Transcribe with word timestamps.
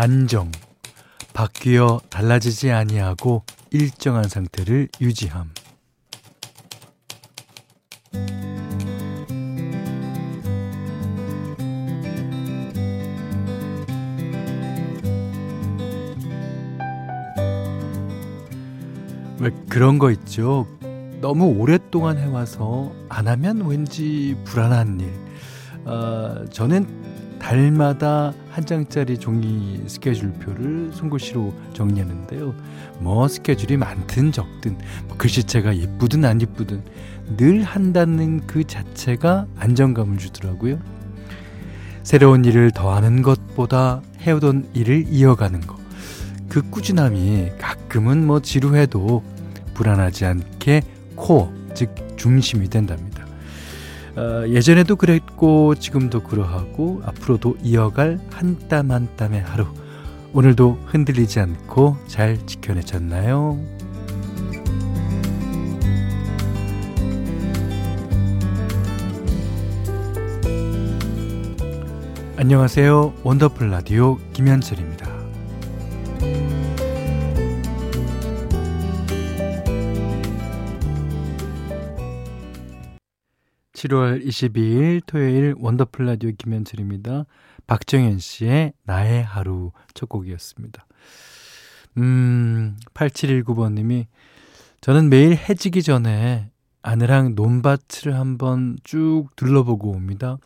안정, 0.00 0.52
바뀌어 1.34 2.00
달라지지 2.08 2.70
아니하고 2.70 3.42
일정한 3.72 4.28
상태를 4.28 4.86
유지함. 5.00 5.50
왜 19.40 19.50
그런 19.68 19.98
거 19.98 20.12
있죠? 20.12 20.68
너무 21.20 21.46
오랫동안 21.46 22.18
해와서 22.18 22.92
안 23.08 23.26
하면 23.26 23.66
왠지 23.66 24.36
불안한 24.44 25.00
일. 25.00 25.10
어, 25.86 26.44
저는 26.52 27.07
달마다 27.38 28.32
한 28.50 28.66
장짜리 28.66 29.18
종이 29.18 29.82
스케줄표를 29.86 30.90
손글씨로 30.92 31.54
정리하는데요. 31.74 32.54
뭐 32.98 33.28
스케줄이 33.28 33.76
많든 33.76 34.32
적든 34.32 34.76
뭐 35.06 35.16
글씨체가 35.16 35.76
예쁘든 35.76 36.24
안 36.24 36.40
예쁘든 36.40 36.82
늘 37.36 37.62
한다는 37.62 38.46
그 38.46 38.64
자체가 38.64 39.46
안정감을 39.56 40.18
주더라고요. 40.18 40.78
새로운 42.02 42.44
일을 42.44 42.70
더하는 42.70 43.22
것보다 43.22 44.02
해오던 44.22 44.70
일을 44.74 45.04
이어가는 45.08 45.60
것. 45.60 45.78
그 46.48 46.62
꾸준함이 46.70 47.52
가끔은 47.58 48.26
뭐 48.26 48.40
지루해도 48.40 49.22
불안하지 49.74 50.24
않게 50.24 50.82
코어, 51.14 51.52
즉 51.74 51.94
중심이 52.16 52.68
된답니다. 52.68 53.07
어, 54.18 54.48
예전에도 54.48 54.96
그랬고 54.96 55.76
지금도 55.76 56.24
그러하고 56.24 57.00
앞으로도 57.04 57.56
이어갈 57.62 58.18
한 58.30 58.58
땀 58.68 58.90
한 58.90 59.08
땀의 59.16 59.40
하루. 59.42 59.66
오늘도 60.32 60.80
흔들리지 60.86 61.38
않고 61.38 61.96
잘 62.08 62.44
지켜내셨나요? 62.44 63.58
안녕하세요. 72.36 73.14
원더풀 73.24 73.70
라디오 73.70 74.18
김현철입니다. 74.32 75.07
7월 83.78 84.26
22일 84.26 85.02
토요일 85.06 85.54
원더풀 85.56 86.04
라디오 86.04 86.32
김현철입니다. 86.36 87.26
박정현 87.68 88.18
씨의 88.18 88.72
나의 88.82 89.22
하루 89.22 89.70
첫 89.94 90.08
곡이었습니다. 90.08 90.84
음, 91.98 92.76
8719번님이 92.92 94.06
저는 94.80 95.08
매일 95.08 95.36
해지기 95.36 95.84
전에 95.84 96.50
아내랑 96.82 97.36
논밭을 97.36 98.16
한번 98.16 98.78
쭉 98.82 99.28
둘러보고 99.36 99.90
옵니다. 99.90 100.38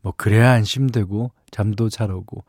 뭐 0.00 0.14
그래야 0.16 0.52
안심되고 0.52 1.32
잠도 1.50 1.90
잘 1.90 2.10
오고 2.10 2.44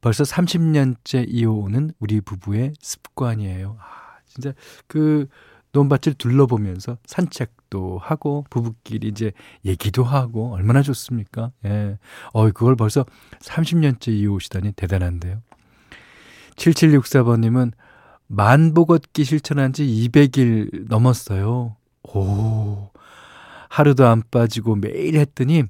벌써 0.00 0.22
30년째 0.22 1.24
이어오는 1.26 1.90
우리 1.98 2.20
부부의 2.20 2.74
습관이에요. 2.80 3.78
아, 3.80 4.18
진짜 4.28 4.52
그 4.86 5.26
논밭을 5.76 6.14
둘러보면서 6.14 6.96
산책도 7.04 7.98
하고 7.98 8.46
부부끼리 8.48 9.08
이제 9.08 9.32
얘기도 9.64 10.04
하고 10.04 10.54
얼마나 10.54 10.80
좋습니까? 10.80 11.52
예. 11.66 11.98
어, 12.32 12.44
그걸 12.50 12.76
벌써 12.76 13.04
30년째 13.40 14.08
이어오시다니 14.08 14.72
대단한데요. 14.72 15.42
7764번 16.56 17.40
님은 17.40 17.72
만보 18.28 18.86
걷기 18.86 19.24
실천한 19.24 19.74
지 19.74 19.84
200일 19.84 20.88
넘었어요. 20.88 21.76
오, 22.02 22.90
하루도 23.68 24.06
안 24.06 24.22
빠지고 24.30 24.76
매일 24.76 25.16
했더니 25.16 25.64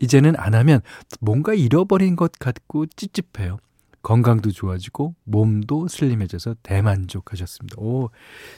이제는 0.00 0.34
안 0.36 0.54
하면 0.54 0.80
뭔가 1.20 1.54
잃어버린 1.54 2.16
것 2.16 2.32
같고 2.32 2.86
찝찝해요. 2.86 3.58
건강도 4.02 4.50
좋아지고 4.50 5.14
몸도 5.24 5.88
슬림해져서 5.88 6.56
대만족하셨습니다. 6.62 7.76
오, 7.80 8.10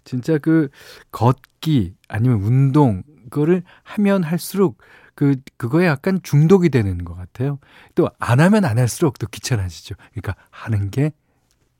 진짜 0.04 0.38
그 0.38 0.68
걷기 1.10 1.94
아니면 2.08 2.42
운동 2.42 3.02
그거를 3.30 3.62
하면 3.82 4.22
할수록 4.22 4.78
그 5.14 5.36
그거에 5.56 5.86
약간 5.86 6.20
중독이 6.22 6.68
되는 6.70 7.04
것 7.04 7.14
같아요. 7.14 7.58
또 7.94 8.08
안 8.18 8.40
하면 8.40 8.64
안 8.64 8.78
할수록 8.78 9.18
또 9.18 9.26
귀찮아지죠. 9.26 9.94
그러니까 10.12 10.36
하는 10.50 10.90
게 10.90 11.12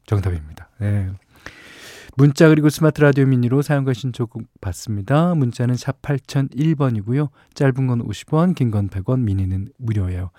정답입니다. 0.07 0.69
네. 0.79 1.11
문자 2.15 2.49
그리고 2.49 2.69
스마트 2.69 3.01
라디오 3.01 3.25
미니로 3.25 3.63
사용과 3.63 3.95
신청곡 3.95 4.43
받습니다. 4.61 5.35
문자는 5.35 5.77
샵 5.77 6.03
8001번이고요. 6.03 7.31
짧은 7.55 7.87
건 7.87 8.07
50원, 8.07 8.55
긴 8.55 8.71
건 8.71 8.89
100원, 8.91 9.21
미니는 9.21 9.69
무료예요. 9.79 10.31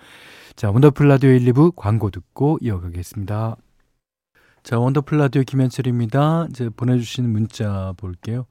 자, 0.54 0.70
원더풀 0.70 1.08
라디오 1.08 1.30
1, 1.30 1.52
2부 1.52 1.74
광고 1.74 2.10
듣고 2.10 2.58
이어가겠습니다. 2.60 3.56
자, 4.62 4.78
원더풀 4.78 5.18
라디오 5.18 5.42
김현철입니다. 5.42 6.46
이제 6.50 6.70
보내주신 6.70 7.28
문자 7.28 7.92
볼게요. 7.96 8.46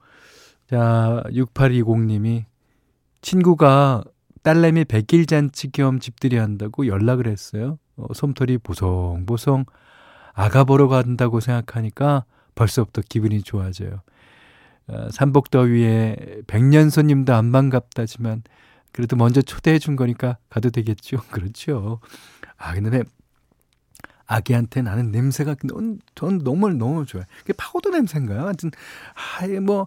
자, 0.68 1.22
6820님이 1.28 2.44
친구가 3.22 4.04
딸내미 4.42 4.84
백일 4.84 5.24
잔치 5.24 5.72
겸 5.72 5.98
집들이 5.98 6.36
한다고 6.36 6.86
연락을 6.86 7.26
했어요. 7.26 7.78
어, 7.96 8.12
솜털이 8.12 8.58
보송보송 8.58 9.64
아가 10.34 10.64
보러 10.64 10.88
간다고 10.88 11.40
생각하니까 11.40 12.26
벌써부터 12.54 13.02
기분이 13.08 13.42
좋아져요. 13.42 14.02
어, 14.86 15.08
삼복더위에 15.10 16.42
백년 16.46 16.90
손님도 16.90 17.34
안 17.34 17.52
반갑다지만 17.52 18.42
그래도 18.92 19.16
먼저 19.16 19.42
초대해 19.42 19.78
준 19.78 19.96
거니까 19.96 20.38
가도 20.48 20.70
되겠죠. 20.70 21.18
그렇죠. 21.30 22.00
아, 22.56 22.74
근데 22.74 23.02
아기한테 24.26 24.82
나는 24.82 25.10
냄새가 25.10 25.56
넌, 25.64 25.98
전 26.14 26.38
너무 26.38 26.70
너무 26.70 27.04
좋아요. 27.04 27.24
그게 27.40 27.52
파우더 27.54 27.90
냄새인가요? 27.90 28.44
하여튼 28.44 28.70
아, 29.14 29.46
뭐 29.60 29.86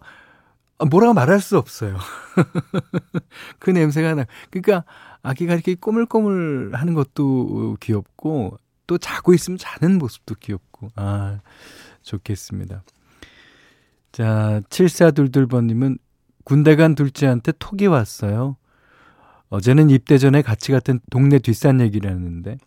뭐라고 0.90 1.12
말할 1.14 1.40
수 1.40 1.58
없어요. 1.58 1.96
그 3.58 3.70
냄새가 3.70 4.14
나. 4.14 4.26
그러니까 4.50 4.84
아기가 5.22 5.54
이렇게 5.54 5.74
꼬물꼬물 5.74 6.72
하는 6.74 6.94
것도 6.94 7.76
귀엽고 7.80 8.58
또 8.86 8.98
자고 8.98 9.34
있으면 9.34 9.58
자는 9.58 9.98
모습도 9.98 10.36
귀엽고 10.36 10.90
아 10.94 11.40
좋겠습니다. 12.02 12.82
자, 14.12 14.62
7422번님은 14.70 15.98
군대 16.44 16.76
간 16.76 16.94
둘째한테 16.94 17.52
톡이 17.58 17.86
왔어요. 17.86 18.56
어제는 19.50 19.90
입대 19.90 20.18
전에 20.18 20.42
같이 20.42 20.72
갔던 20.72 21.00
동네 21.10 21.38
뒷산 21.38 21.80
얘기를 21.80 22.10
했는데 22.10 22.58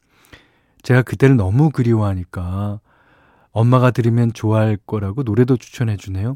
제가 0.81 1.01
그때를 1.03 1.35
너무 1.35 1.69
그리워하니까 1.69 2.79
엄마가 3.51 3.91
들으면 3.91 4.33
좋아할 4.33 4.77
거라고 4.77 5.23
노래도 5.23 5.57
추천해 5.57 5.97
주네요. 5.97 6.35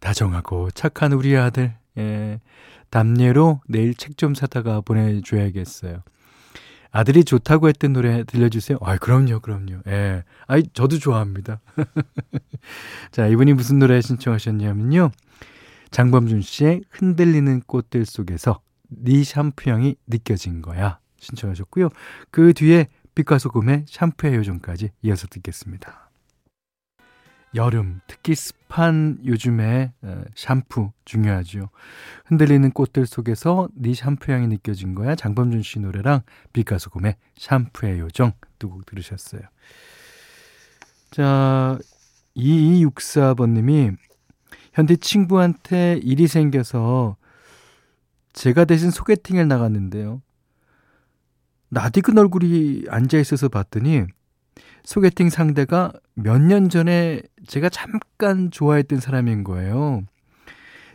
다정하고 0.00 0.70
착한 0.72 1.12
우리 1.12 1.36
아들. 1.36 1.74
예. 1.96 2.40
담례로 2.90 3.60
내일 3.68 3.94
책 3.94 4.16
좀 4.16 4.34
사다가 4.34 4.80
보내줘야겠어요. 4.80 6.02
아들이 6.94 7.24
좋다고 7.24 7.68
했던 7.68 7.92
노래 7.92 8.22
들려주세요. 8.22 8.78
아, 8.80 8.96
그럼요, 8.96 9.40
그럼요. 9.40 9.80
예. 9.88 10.22
아이, 10.46 10.62
저도 10.74 11.00
좋아합니다. 11.00 11.60
자, 13.10 13.26
이분이 13.26 13.52
무슨 13.54 13.80
노래 13.80 14.00
신청하셨냐면요. 14.00 15.10
장범준 15.90 16.42
씨의 16.42 16.82
흔들리는 16.90 17.62
꽃들 17.66 18.06
속에서 18.06 18.60
네 18.88 19.24
샴푸 19.24 19.70
향이 19.70 19.96
느껴진 20.06 20.62
거야. 20.62 21.00
신청하셨고요. 21.18 21.88
그 22.30 22.54
뒤에 22.54 22.86
빛과 23.16 23.38
소금의 23.38 23.86
샴푸의 23.88 24.36
요정까지 24.36 24.90
이어서 25.02 25.26
듣겠습니다. 25.26 26.03
여름, 27.54 28.00
특히 28.06 28.34
습한 28.34 29.20
요즘에 29.24 29.92
어, 30.02 30.22
샴푸 30.34 30.90
중요하죠. 31.04 31.70
흔들리는 32.26 32.70
꽃들 32.72 33.06
속에서 33.06 33.68
네 33.74 33.94
샴푸 33.94 34.32
향이 34.32 34.48
느껴진 34.48 34.94
거야. 34.94 35.14
장범준 35.14 35.62
씨 35.62 35.78
노래랑 35.78 36.22
빛과 36.52 36.78
소금의 36.78 37.16
샴푸의 37.36 38.00
요정 38.00 38.32
두 38.58 38.68
곡 38.70 38.86
들으셨어요. 38.86 39.42
자, 41.10 41.78
2264번님이 42.36 43.96
현대 44.72 44.96
친구한테 44.96 46.00
일이 46.02 46.26
생겨서 46.26 47.16
제가 48.32 48.64
대신 48.64 48.90
소개팅을 48.90 49.46
나갔는데요. 49.46 50.20
나디근 51.68 52.18
얼굴이 52.18 52.86
앉아 52.88 53.18
있어서 53.18 53.48
봤더니 53.48 54.06
소개팅 54.84 55.30
상대가 55.30 55.92
몇 56.14 56.38
년 56.40 56.68
전에 56.68 57.22
제가 57.46 57.68
잠깐 57.68 58.50
좋아했던 58.50 59.00
사람인 59.00 59.44
거예요. 59.44 60.02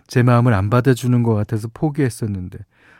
제 0.07 0.23
마음을 0.23 0.53
안 0.53 0.69
받아주는 0.69 1.21
것 1.23 1.33
같아서 1.35 1.67
포기했었는데, 1.73 2.59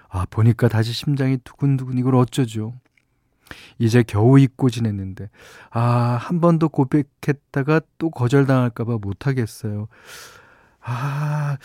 아, 0.09 0.25
보니까 0.29 0.67
다시 0.67 0.91
심장이 0.93 1.37
두근두근 1.43 1.97
이걸 1.97 2.15
어쩌죠? 2.15 2.73
이제 3.79 4.03
겨우 4.03 4.39
잊고 4.39 4.69
지냈는데, 4.69 5.29
아, 5.71 6.17
한 6.19 6.39
번 6.39 6.59
더 6.59 6.67
고백했다가 6.67 7.81
또 7.97 8.09
거절당할까봐 8.09 8.97
못하겠어요. 9.01 9.87
아, 10.81 11.57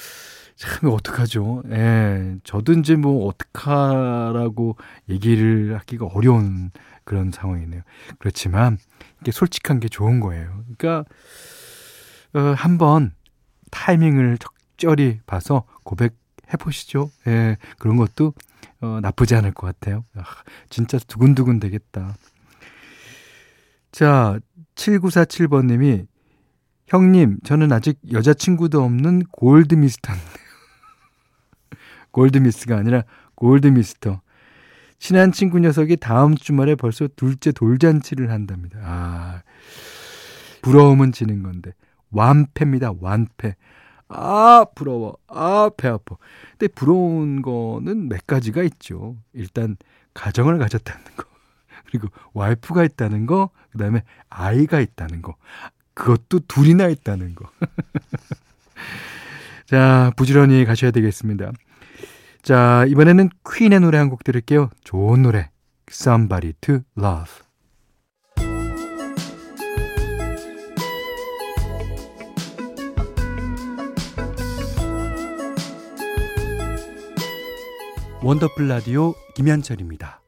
참, 0.57 0.91
어떡하죠? 0.91 1.63
예, 1.71 2.37
이제 2.45 2.97
뭐, 2.97 3.27
어떡하라고 3.29 4.77
얘기를 5.09 5.77
하기가 5.79 6.07
어려운 6.07 6.71
그런 7.05 7.31
상황이네요. 7.31 7.83
그렇지만, 8.19 8.79
이게 9.21 9.33
솔직한 9.33 9.81
게 9.81 9.89
좋은 9.89 10.21
거예요. 10.21 10.65
그러니까, 10.77 11.05
어, 12.35 12.55
한번 12.57 13.13
타이밍을 13.71 14.39
적절히 14.39 15.21
봐서 15.27 15.65
고백해 15.83 16.57
보시죠. 16.59 17.11
예, 17.27 17.57
그런 17.79 17.97
것도 17.97 18.35
어, 18.81 19.01
나쁘지 19.01 19.35
않을 19.37 19.53
것 19.53 19.67
같아요. 19.67 20.05
아, 20.15 20.25
진짜 20.69 20.99
두근두근 20.99 21.59
되겠다. 21.61 22.15
자, 23.93 24.39
7947번 24.75 25.67
님이 25.67 26.05
형님, 26.87 27.39
저는 27.45 27.73
아직 27.73 27.99
여자친구도 28.13 28.83
없는 28.83 29.25
골드미스터인데요. 29.31 30.29
골드미스가 32.11 32.77
아니라 32.77 33.05
골드미스터. 33.37 34.21
친한 34.99 35.33
친구 35.33 35.59
녀석이 35.59 35.97
다음 35.97 36.35
주말에 36.35 36.75
벌써 36.75 37.09
둘째 37.17 37.53
돌잔치를 37.53 38.31
한답니다. 38.31 38.79
아, 38.83 39.43
부러움은 40.63 41.13
지는 41.13 41.43
건데. 41.43 41.73
완패입니다, 42.11 42.93
완패. 43.01 43.57
아, 44.09 44.65
부러워. 44.75 45.17
아, 45.29 45.71
배 45.77 45.89
아파. 45.89 46.17
근데 46.53 46.73
부러운 46.73 47.43
거는 47.43 48.09
몇 48.09 48.27
가지가 48.27 48.63
있죠. 48.63 49.17
일단, 49.33 49.77
가정을 50.15 50.59
가졌다는 50.59 51.05
거. 51.17 51.25
그리고 51.87 52.09
와이프가 52.33 52.85
있다는 52.85 53.27
거. 53.27 53.51
그 53.71 53.79
다음에 53.79 54.03
아이가 54.31 54.81
있다는 54.81 55.23
거. 55.23 55.35
그것도 55.95 56.41
둘이나 56.49 56.89
있다는 56.89 57.35
거. 57.35 57.49
자, 59.67 60.13
부지런히 60.17 60.65
가셔야 60.65 60.91
되겠습니다. 60.91 61.53
자, 62.45 62.85
이번에는 62.89 63.31
퀸의 63.51 63.81
노래 63.81 63.99
한 63.99 64.11
곡 64.11 64.23
들을게요. 64.25 64.71
좋은 64.85 65.23
노래. 65.23 65.51
Somebody 65.91 66.53
to 66.61 66.81
Love. 66.99 67.33
원더풀 78.23 78.69
라디오 78.69 79.15
김현철입니다. 79.35 80.24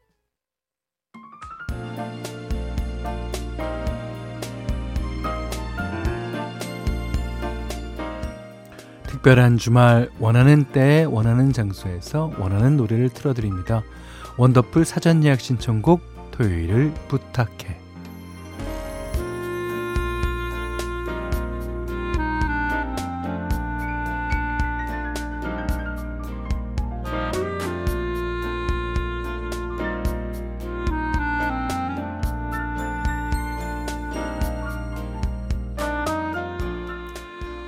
특별한 9.27 9.57
주말 9.57 10.09
원하는 10.19 10.63
때 10.71 11.03
원하는 11.03 11.51
장소에서 11.51 12.31
원하는 12.39 12.77
노래를 12.77 13.09
틀어드립니다. 13.09 13.83
원더풀 14.37 14.85
사전 14.85 15.21
예약 15.25 15.41
신청곡 15.41 15.99
토요일을 16.31 16.93
부탁해. 17.09 17.86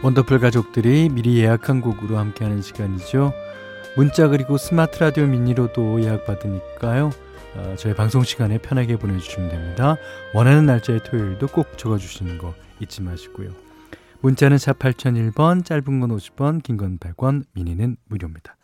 원더풀 0.09 0.39
가족들이 0.39 1.09
미리 1.09 1.37
예약한 1.37 1.81
곡으로 1.81 2.17
함께하는 2.17 2.63
시간이죠. 2.63 3.31
문자 3.95 4.27
그리고 4.27 4.57
스마트 4.57 4.99
라디오 4.99 5.27
미니로도 5.27 6.01
예약 6.01 6.25
받으니까요. 6.25 7.11
어, 7.55 7.75
저희 7.77 7.93
방송 7.93 8.23
시간에 8.23 8.57
편하게 8.57 8.95
보내주시면 8.97 9.49
됩니다. 9.49 9.97
원하는 10.33 10.65
날짜의 10.65 11.03
토요일도 11.03 11.47
꼭 11.47 11.77
적어주시는 11.77 12.39
거 12.39 12.55
잊지 12.79 13.01
마시고요. 13.03 13.51
문자는 14.21 14.57
4 14.57 14.73
8001번, 14.73 15.63
짧은 15.63 15.99
건 15.99 16.09
50원, 16.09 16.63
긴 16.63 16.77
건 16.77 16.97
100원, 16.97 17.43
미니는 17.53 17.97
무료입니다. 18.05 18.55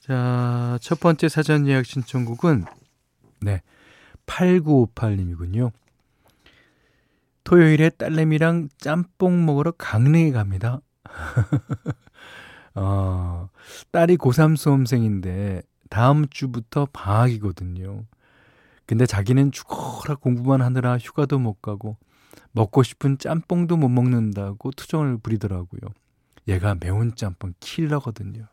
자, 0.00 0.78
첫 0.80 1.00
번째 1.00 1.28
사전 1.28 1.66
예약 1.66 1.84
신청곡은, 1.84 2.64
네, 3.42 3.60
8958님이군요. 4.26 5.70
토요일에 7.44 7.90
딸내미랑 7.90 8.68
짬뽕 8.78 9.44
먹으러 9.44 9.72
강릉에 9.72 10.30
갑니다. 10.30 10.80
어, 12.74 13.48
딸이 13.90 14.16
고3 14.16 14.56
수험생인데 14.56 15.62
다음 15.88 16.28
주부터 16.28 16.86
방학이거든요. 16.92 18.04
근데 18.86 19.06
자기는 19.06 19.52
죽어라 19.52 20.16
공부만 20.16 20.62
하느라 20.62 20.98
휴가도 20.98 21.38
못 21.38 21.62
가고 21.62 21.96
먹고 22.52 22.82
싶은 22.82 23.18
짬뽕도 23.18 23.76
못 23.76 23.88
먹는다고 23.88 24.72
투정을 24.72 25.18
부리더라고요. 25.18 25.80
얘가 26.48 26.76
매운 26.78 27.14
짬뽕 27.14 27.54
킬러거든요. 27.60 28.46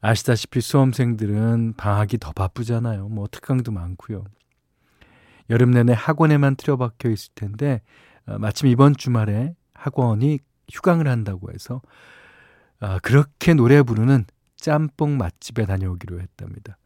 아시다시피 0.00 0.60
수험생들은 0.60 1.74
방학이 1.78 2.18
더 2.18 2.32
바쁘잖아요. 2.32 3.08
뭐 3.08 3.26
특강도 3.30 3.72
많고요. 3.72 4.24
여름 5.50 5.70
내내 5.70 5.92
학원에만 5.92 6.56
틀어박혀 6.56 7.10
있을 7.10 7.32
텐데 7.34 7.82
어, 8.26 8.38
마침 8.38 8.68
이번 8.68 8.96
주말에 8.96 9.54
학원이 9.74 10.38
휴강을 10.70 11.08
한다고 11.08 11.52
해서 11.52 11.82
아, 12.80 12.98
그렇게 13.00 13.54
노래 13.54 13.82
부르는 13.82 14.24
짬뽕 14.56 15.16
맛집에 15.16 15.66
다녀오기로 15.66 16.20
했답니다. 16.20 16.78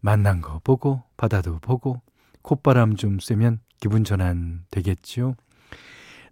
만난 0.00 0.40
거 0.40 0.60
보고 0.62 1.02
바다도 1.16 1.58
보고 1.58 2.00
콧바람 2.42 2.96
좀 2.96 3.18
쐬면 3.18 3.60
기분 3.80 4.04
전환 4.04 4.64
되겠지요. 4.70 5.34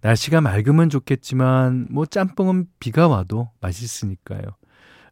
날씨가 0.00 0.40
맑으면 0.40 0.90
좋겠지만 0.90 1.88
뭐 1.90 2.06
짬뽕은 2.06 2.68
비가 2.78 3.08
와도 3.08 3.50
맛있으니까요. 3.60 4.42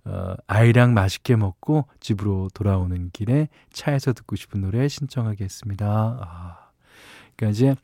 어, 0.07 0.35
아이랑 0.47 0.95
맛있게 0.95 1.35
먹고 1.35 1.87
집으로 1.99 2.49
돌아오는 2.55 3.11
길에 3.13 3.49
차에서 3.73 4.13
듣고 4.13 4.37
싶은 4.37 4.61
노래 4.61 4.87
신청하겠습니다. 4.87 5.87
아, 5.87 6.71
그러니까 7.35 7.53
이제 7.53 7.75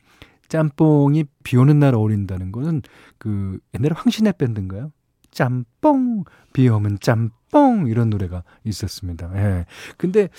짬뽕이 0.47 1.25
비 1.43 1.57
오는 1.57 1.79
날 1.79 1.95
어울린다는 1.95 2.51
거는 2.51 2.81
그 3.17 3.59
옛날에 3.75 3.93
황신의 3.95 4.33
밴드인가요? 4.37 4.91
짬뽕 5.33 6.23
비 6.53 6.69
오면 6.69 6.99
짬뽕 6.99 7.87
이런 7.87 8.09
노래가 8.09 8.43
있었습니다. 8.63 9.31
예. 9.35 9.65
근데 9.97 10.29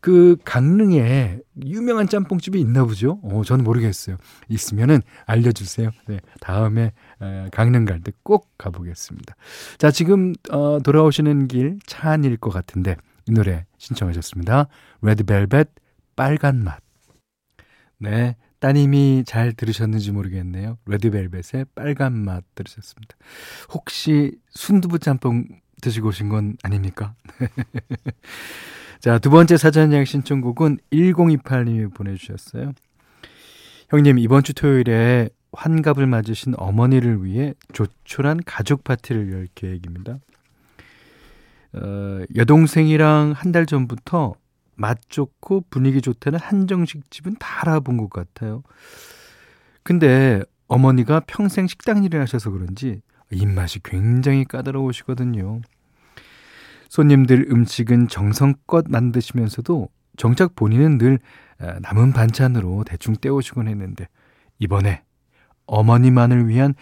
그 0.00 0.36
강릉에 0.44 1.38
유명한 1.64 2.08
짬뽕집이 2.08 2.58
있나 2.60 2.84
보죠? 2.84 3.20
어, 3.22 3.42
저는 3.44 3.64
모르겠어요. 3.64 4.16
있으면은 4.48 5.00
알려주세요. 5.26 5.90
네, 6.08 6.20
다음에 6.40 6.92
에, 7.22 7.48
강릉 7.52 7.84
갈 7.84 8.00
때 8.02 8.12
꼭 8.22 8.50
가보겠습니다. 8.58 9.34
자, 9.78 9.90
지금 9.90 10.32
어, 10.50 10.78
돌아오시는 10.82 11.48
길 11.48 11.78
차 11.86 12.10
안일 12.10 12.36
것 12.38 12.50
같은데 12.50 12.96
이 13.28 13.32
노래 13.32 13.66
신청하셨습니다. 13.78 14.68
레드벨벳 15.02 15.68
빨간 16.16 16.64
맛. 16.64 16.80
네, 17.98 18.36
따님이 18.60 19.24
잘 19.26 19.52
들으셨는지 19.52 20.10
모르겠네요. 20.12 20.78
레드벨벳의 20.86 21.66
빨간 21.74 22.12
맛 22.24 22.44
들으셨습니다. 22.54 23.16
혹시 23.72 24.32
순두부 24.50 24.98
짬뽕 24.98 25.44
드시고 25.80 26.08
오신 26.08 26.28
건 26.28 26.56
아닙니까? 26.62 27.14
자, 29.00 29.18
두 29.18 29.30
번째 29.30 29.56
사전 29.56 29.92
예약 29.92 30.06
신청곡은 30.06 30.78
1028님이 30.92 31.94
보내주셨어요. 31.94 32.72
형님, 33.90 34.18
이번 34.18 34.42
주 34.42 34.54
토요일에 34.54 35.30
환갑을 35.52 36.06
맞으신 36.06 36.54
어머니를 36.56 37.24
위해 37.24 37.54
조촐한 37.72 38.40
가족 38.44 38.84
파티를 38.84 39.32
열 39.32 39.48
계획입니다. 39.54 40.18
어, 41.74 42.20
여동생이랑 42.34 43.32
한 43.36 43.52
달 43.52 43.66
전부터 43.66 44.34
맛 44.78 44.98
좋고 45.08 45.64
분위기 45.70 46.00
좋다는 46.00 46.38
한정식 46.38 47.10
집은 47.10 47.34
다 47.38 47.62
알아본 47.62 47.96
것 47.96 48.08
같아요. 48.08 48.62
근데 49.82 50.42
어머니가 50.68 51.20
평생 51.26 51.66
식당 51.66 52.04
일을 52.04 52.20
하셔서 52.20 52.50
그런지 52.50 53.00
입맛이 53.30 53.80
굉장히 53.82 54.44
까다로우시거든요. 54.44 55.60
손님들 56.88 57.48
음식은 57.50 58.08
정성껏 58.08 58.86
만드시면서도 58.88 59.88
정작 60.16 60.54
본인은 60.54 60.98
늘 60.98 61.18
아, 61.58 61.78
남은 61.80 62.12
반찬으로 62.12 62.84
대충 62.84 63.16
때우시곤 63.16 63.66
했는데 63.66 64.06
이번에 64.60 65.02
어머니만을 65.66 66.48
위한 66.48 66.74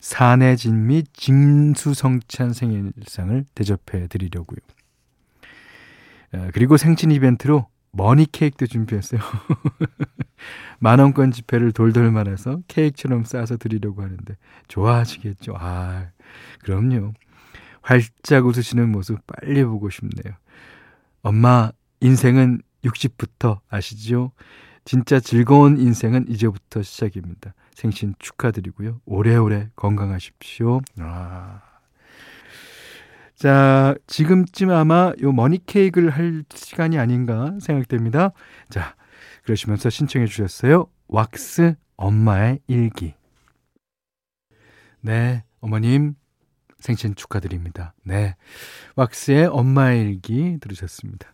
사내진 0.00 0.86
및 0.86 1.06
진수성찬 1.14 2.52
생일상을 2.52 3.44
대접해 3.54 4.06
드리려고요. 4.06 4.58
어, 6.34 6.48
그리고 6.52 6.76
생신 6.76 7.10
이벤트로 7.10 7.66
머니 7.92 8.26
케이크도 8.30 8.66
준비했어요. 8.66 9.20
만원권 10.78 11.32
지폐를 11.32 11.72
돌돌 11.72 12.10
말아서 12.10 12.60
케이크처럼 12.68 13.24
싸서 13.24 13.56
드리려고 13.56 14.02
하는데 14.02 14.36
좋아하시겠죠? 14.68 15.54
아, 15.58 16.08
그럼요. 16.62 17.14
활짝 17.82 18.46
웃으시는 18.46 18.90
모습 18.90 19.18
빨리 19.26 19.64
보고 19.64 19.90
싶네요. 19.90 20.34
엄마, 21.22 21.72
인생은 22.00 22.60
60부터 22.84 23.60
아시죠? 23.68 24.32
진짜 24.84 25.20
즐거운 25.20 25.78
인생은 25.78 26.26
이제부터 26.28 26.82
시작입니다. 26.82 27.54
생신 27.74 28.14
축하드리고요. 28.18 29.00
오래오래 29.04 29.70
건강하십시오. 29.76 30.80
아. 30.98 31.67
자, 33.38 33.94
지금쯤 34.08 34.70
아마 34.70 35.12
요 35.22 35.30
머니 35.30 35.64
케이크를 35.64 36.10
할 36.10 36.42
시간이 36.52 36.98
아닌가 36.98 37.56
생각됩니다. 37.60 38.32
자, 38.68 38.96
그러시면서 39.44 39.90
신청해 39.90 40.26
주셨어요. 40.26 40.88
왁스 41.06 41.76
엄마의 41.96 42.58
일기. 42.66 43.14
네, 45.00 45.44
어머님 45.60 46.16
생신 46.80 47.14
축하드립니다. 47.14 47.94
네. 48.02 48.34
왁스의 48.96 49.46
엄마의 49.46 50.02
일기 50.02 50.58
들으셨습니다. 50.60 51.32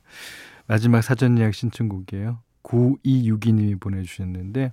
마지막 0.67 1.01
사전 1.01 1.39
예약 1.39 1.55
신청곡이에요. 1.55 2.43
9262님이 2.65 3.81
보내주셨는데, 3.81 4.73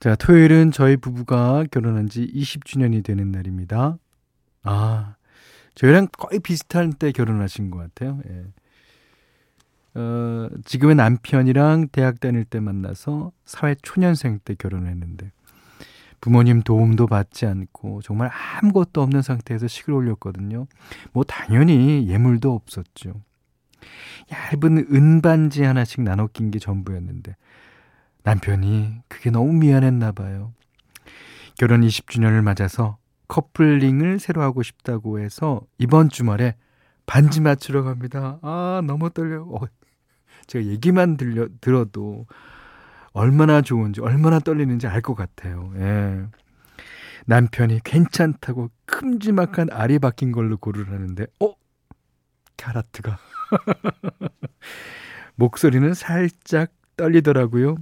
자, 0.00 0.16
토요일은 0.16 0.72
저희 0.72 0.96
부부가 0.96 1.64
결혼한 1.70 2.08
지 2.08 2.26
20주년이 2.26 3.04
되는 3.04 3.30
날입니다. 3.30 3.98
아, 4.62 5.16
저희랑 5.78 6.08
거의 6.18 6.40
비슷한 6.40 6.92
때 6.92 7.12
결혼하신 7.12 7.70
것 7.70 7.78
같아요. 7.78 8.20
예. 8.28 8.44
어, 9.94 10.48
지금의 10.64 10.96
남편이랑 10.96 11.88
대학 11.92 12.18
다닐 12.18 12.44
때 12.44 12.58
만나서 12.58 13.30
사회 13.44 13.76
초년생 13.80 14.40
때 14.44 14.54
결혼했는데 14.58 15.30
부모님 16.20 16.62
도움도 16.62 17.06
받지 17.06 17.46
않고 17.46 18.02
정말 18.02 18.28
아무것도 18.32 19.00
없는 19.00 19.22
상태에서 19.22 19.68
식을 19.68 19.94
올렸거든요. 19.94 20.66
뭐 21.12 21.22
당연히 21.22 22.08
예물도 22.08 22.52
없었죠. 22.52 23.14
얇은 24.32 24.88
은반지 24.92 25.62
하나씩 25.62 26.02
나눠 26.02 26.26
낀 26.26 26.50
게 26.50 26.58
전부였는데 26.58 27.36
남편이 28.24 29.02
그게 29.06 29.30
너무 29.30 29.52
미안했나 29.52 30.10
봐요. 30.10 30.52
결혼 31.56 31.82
20주년을 31.82 32.42
맞아서 32.42 32.97
커플링을 33.28 34.18
새로 34.18 34.42
하고 34.42 34.62
싶다고 34.62 35.20
해서 35.20 35.62
이번 35.78 36.08
주말에 36.08 36.56
반지 37.06 37.40
맞추러 37.40 37.82
갑니다. 37.84 38.38
아, 38.42 38.82
너무 38.84 39.10
떨려요. 39.10 39.48
어, 39.50 39.60
제가 40.46 40.64
얘기만 40.66 41.16
들려, 41.16 41.48
들어도 41.60 42.26
얼마나 43.12 43.62
좋은지, 43.62 44.00
얼마나 44.00 44.38
떨리는지 44.40 44.86
알 44.86 45.02
것 45.02 45.14
같아요. 45.14 45.72
예. 45.76 46.26
남편이 47.26 47.80
괜찮다고 47.84 48.70
큼지막한 48.86 49.68
알이 49.70 49.98
박힌 49.98 50.32
걸로 50.32 50.56
고르라는데, 50.56 51.26
어? 51.40 51.52
카라트가. 52.56 53.18
목소리는 55.36 55.94
살짝 55.94 56.72
떨리더라고요. 56.96 57.76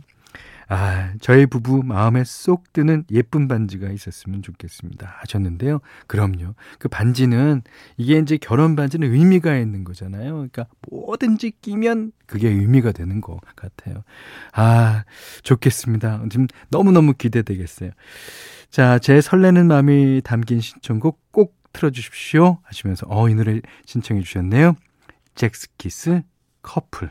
아, 0.68 1.12
저희 1.20 1.46
부부 1.46 1.82
마음에 1.84 2.24
쏙 2.24 2.72
드는 2.72 3.04
예쁜 3.12 3.46
반지가 3.46 3.90
있었으면 3.90 4.42
좋겠습니다. 4.42 5.14
하셨는데요. 5.20 5.78
그럼요. 6.08 6.54
그 6.78 6.88
반지는 6.88 7.62
이게 7.96 8.18
이제 8.18 8.36
결혼 8.36 8.74
반지는 8.74 9.12
의미가 9.12 9.56
있는 9.56 9.84
거잖아요. 9.84 10.32
그러니까 10.32 10.66
뭐든지 10.90 11.52
끼면 11.62 12.12
그게 12.26 12.48
의미가 12.48 12.92
되는 12.92 13.20
것 13.20 13.38
같아요. 13.54 14.02
아, 14.52 15.04
좋겠습니다. 15.42 16.24
지금 16.30 16.48
너무너무 16.70 17.14
기대되겠어요. 17.14 17.90
자, 18.70 18.98
제 18.98 19.20
설레는 19.20 19.68
마음이 19.68 20.20
담긴 20.24 20.60
신청곡 20.60 21.20
꼭 21.30 21.54
틀어주십시오. 21.72 22.58
하시면서, 22.64 23.06
어, 23.08 23.28
이 23.28 23.34
노래 23.34 23.60
신청해 23.84 24.22
주셨네요. 24.22 24.74
잭스키스 25.36 26.22
커플. 26.62 27.10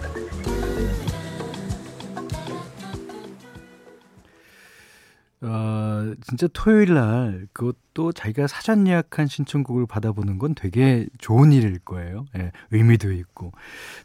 진짜 6.31 6.47
토요일 6.53 6.93
날 6.93 7.45
그것도 7.51 8.13
자기가 8.13 8.47
사전 8.47 8.87
예약한 8.87 9.27
신청곡을 9.27 9.85
받아보는 9.85 10.39
건 10.39 10.55
되게 10.55 11.05
좋은 11.17 11.51
일일 11.51 11.79
거예요. 11.79 12.25
예, 12.37 12.53
의미도 12.71 13.11
있고. 13.11 13.51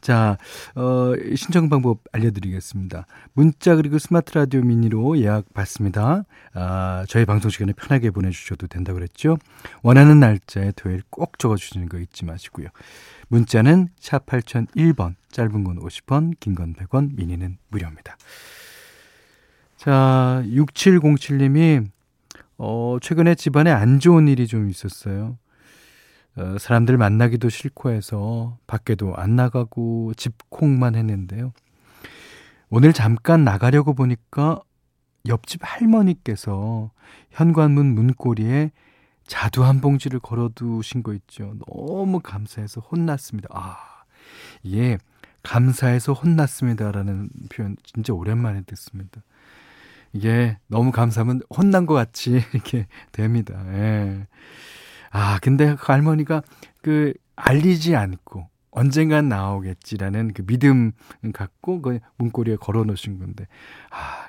자, 0.01 0.37
어, 0.75 1.13
신청 1.37 1.69
방법 1.69 2.01
알려드리겠습니다. 2.11 3.07
문자 3.33 3.77
그리고 3.77 4.01
스마트 4.01 4.37
라디오 4.37 4.63
미니로 4.63 5.19
예약 5.21 5.55
받습니다. 5.55 6.25
아, 6.53 7.05
저희 7.09 7.25
방송 7.27 7.49
시간에 7.49 7.73
편하게 7.75 8.11
보내주셔도 8.11 8.67
된다고 8.67 8.99
그랬죠. 8.99 9.39
원하는 9.83 10.19
날짜에 10.19 10.73
토요일 10.75 11.05
꼭 11.11 11.39
적어주시는 11.39 11.89
거 11.89 12.01
잊지 12.01 12.25
마시고요. 12.25 12.67
문자는 13.29 13.91
샵 14.01 14.27
8001번, 14.27 15.15
짧은 15.31 15.63
건 15.63 15.79
50원, 15.79 16.35
긴 16.41 16.57
건 16.57 16.75
100원, 16.75 17.15
미니는 17.15 17.59
무료입니다. 17.69 18.17
자, 19.77 20.43
6707님이, 20.47 21.87
어, 22.59 22.97
최근에 23.01 23.35
집안에 23.35 23.71
안 23.71 24.01
좋은 24.01 24.29
일이 24.29 24.47
좀 24.47 24.71
있었어요. 24.71 25.39
어, 26.37 26.57
사람들 26.59 26.97
만나기도 26.97 27.49
싫고 27.49 27.91
해서 27.91 28.59
밖에도 28.67 29.15
안 29.17 29.37
나가고 29.37 30.15
집콕만 30.15 30.95
했는데요. 30.95 31.53
오늘 32.69 32.93
잠깐 32.93 33.45
나가려고 33.45 33.95
보니까 33.95 34.61
옆집 35.27 35.61
할머니께서 35.63 36.91
현관문 37.31 37.95
문고리에 37.95 38.71
자두 39.27 39.65
한 39.65 39.81
봉지를 39.81 40.21
걸어두신 40.21 41.03
거 41.03 41.15
있죠. 41.15 41.55
너무 41.67 42.21
감사해서 42.21 42.81
혼났습니다. 42.81 43.49
아, 43.53 43.77
이게 44.63 44.99
감사해서 45.43 46.13
혼났습니다라는 46.13 47.31
표현 47.51 47.77
진짜 47.83 48.13
오랜만에 48.13 48.63
듣습니다. 48.63 49.23
이게 50.17 50.57
너무 50.67 50.93
감사하면 50.93 51.43
혼난 51.55 51.85
것 51.85 51.93
같이 51.93 52.41
이렇게 52.55 52.87
됩니다. 53.13 53.63
예. 53.75 54.27
아, 55.11 55.39
근데 55.43 55.75
그 55.75 55.93
할머니가 55.93 56.43
그 56.83 57.13
알리지 57.37 57.95
않고 57.95 58.49
언젠간 58.71 59.29
나오겠지라는 59.29 60.33
그 60.35 60.45
믿음 60.45 60.93
갖고 61.33 61.81
그 61.81 61.99
문고리에 62.17 62.57
걸어 62.57 62.85
놓으신 62.85 63.19
건데, 63.19 63.47
아, 63.91 64.29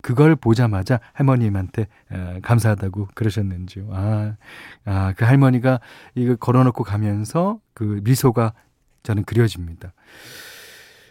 그걸 0.00 0.36
보자마자 0.36 1.00
할머님한테 1.12 1.86
에, 2.10 2.40
감사하다고 2.40 3.08
그러셨는지요. 3.14 3.88
아, 3.92 4.36
아, 4.86 5.12
그 5.16 5.24
할머니가 5.24 5.80
이거 6.14 6.36
걸어 6.36 6.64
놓고 6.64 6.84
가면서 6.84 7.60
그 7.74 8.00
미소가 8.04 8.54
저는 9.02 9.24
그려집니다. 9.24 9.92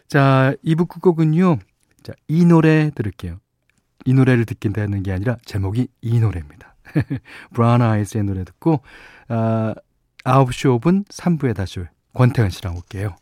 자, 0.08 0.56
이부 0.64 0.88
끝곡은요. 0.88 1.60
자, 2.02 2.14
이 2.28 2.44
노래 2.46 2.90
들을게요. 2.96 3.40
이 4.06 4.14
노래를 4.14 4.46
듣긴다는 4.46 5.04
게 5.04 5.12
아니라 5.12 5.38
제목이 5.46 5.88
이 6.02 6.20
노래입니다. 6.20 6.76
브라운 7.54 7.82
아이스의 7.82 8.24
노래 8.24 8.44
듣고 8.44 8.82
아, 9.28 9.74
9시 10.24 10.80
5분 10.80 11.08
3부에 11.08 11.56
다시 11.56 11.82
권태현 12.14 12.50
씨랑 12.50 12.76
올게요. 12.76 13.16